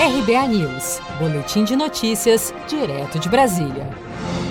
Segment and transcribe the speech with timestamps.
[0.00, 3.86] RBA News, Boletim de Notícias, direto de Brasília.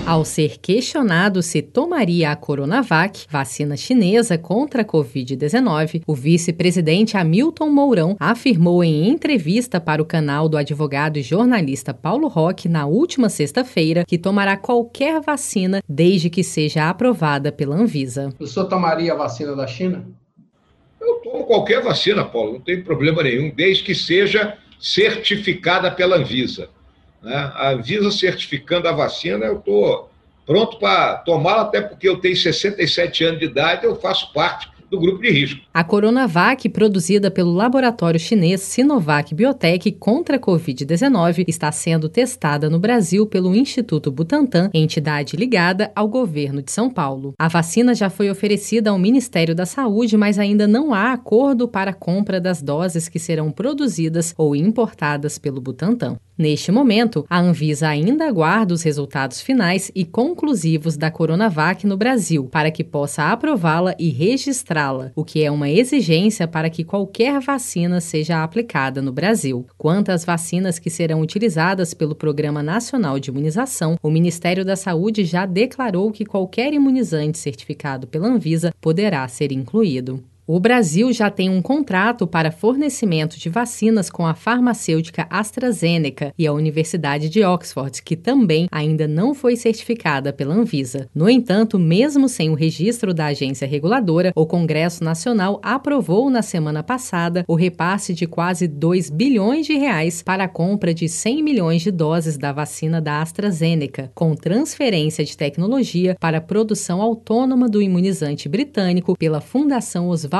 [0.06, 7.68] Ao ser questionado se tomaria a Coronavac, vacina chinesa contra a Covid-19, o vice-presidente Hamilton
[7.68, 13.28] Mourão afirmou em entrevista para o canal do advogado e jornalista Paulo Roque na última
[13.28, 18.32] sexta-feira que tomará qualquer vacina desde que seja aprovada pela Anvisa.
[18.38, 20.06] O senhor tomaria a vacina da China?
[21.00, 26.70] Eu tomo qualquer vacina, Paulo, não tem problema nenhum, desde que seja certificada pela Anvisa.
[27.22, 27.36] Né?
[27.54, 30.10] A Anvisa certificando a vacina, eu estou
[30.46, 34.98] pronto para tomá-la, até porque eu tenho 67 anos de idade, eu faço parte do
[34.98, 35.60] grupo de risco.
[35.72, 42.78] A Coronavac, produzida pelo laboratório chinês Sinovac Biotech contra a Covid-19, está sendo testada no
[42.78, 47.34] Brasil pelo Instituto Butantan, entidade ligada ao governo de São Paulo.
[47.38, 51.92] A vacina já foi oferecida ao Ministério da Saúde, mas ainda não há acordo para
[51.92, 56.16] a compra das doses que serão produzidas ou importadas pelo Butantan.
[56.40, 62.44] Neste momento, a Anvisa ainda aguarda os resultados finais e conclusivos da Coronavac no Brasil,
[62.44, 64.08] para que possa aprová-la e
[64.80, 69.66] registrá-la, o que é uma exigência para que qualquer vacina seja aplicada no Brasil.
[69.76, 75.24] Quanto às vacinas que serão utilizadas pelo Programa Nacional de Imunização, o Ministério da Saúde
[75.24, 80.22] já declarou que qualquer imunizante certificado pela Anvisa poderá ser incluído.
[80.46, 86.44] O Brasil já tem um contrato para fornecimento de vacinas com a farmacêutica AstraZeneca e
[86.44, 91.08] a Universidade de Oxford, que também ainda não foi certificada pela Anvisa.
[91.14, 96.82] No entanto, mesmo sem o registro da agência reguladora, o Congresso Nacional aprovou na semana
[96.82, 101.82] passada o repasse de quase 2 bilhões de reais para a compra de 100 milhões
[101.82, 107.80] de doses da vacina da AstraZeneca, com transferência de tecnologia para a produção autônoma do
[107.80, 110.39] imunizante britânico pela Fundação Oswaldo